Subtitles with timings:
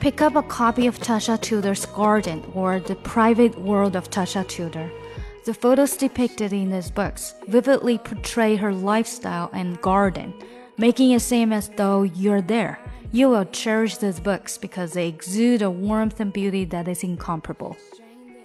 [0.00, 4.90] Pick up a copy of Tasha Tudor's Garden or The Private World of Tasha Tudor.
[5.44, 10.34] The photos depicted in these books vividly portray her lifestyle and garden,
[10.76, 12.78] making it seem as though you're there.
[13.12, 17.76] You will cherish these books because they exude a warmth and beauty that is incomparable.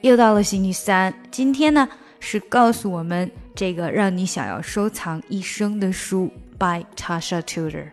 [0.00, 1.88] 又到了星期三，今天呢
[2.20, 7.92] 是告诉我们这个让你想要收藏一生的书，by Tasha Tudor。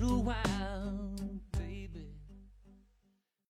[0.00, 0.47] little while.